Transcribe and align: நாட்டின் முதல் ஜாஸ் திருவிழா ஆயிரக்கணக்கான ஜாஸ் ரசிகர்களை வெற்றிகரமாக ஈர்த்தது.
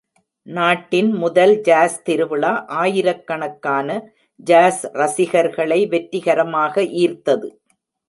நாட்டின் 0.47 1.11
முதல் 1.13 1.53
ஜாஸ் 1.61 1.97
திருவிழா 2.03 2.53
ஆயிரக்கணக்கான 2.79 3.87
ஜாஸ் 4.39 4.83
ரசிகர்களை 5.01 5.81
வெற்றிகரமாக 5.87 6.83
ஈர்த்தது. 7.03 7.49